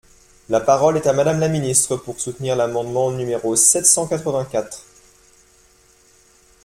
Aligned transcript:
La 0.49 0.59
parole 0.59 0.97
est 0.97 1.05
à 1.05 1.13
Madame 1.13 1.39
la 1.39 1.47
ministre, 1.47 1.95
pour 1.95 2.19
soutenir 2.19 2.55
l’amendement 2.55 3.11
numéro 3.11 3.55
sept 3.55 3.85
cent 3.85 4.07
quatre-vingt-quatre. 4.07 4.81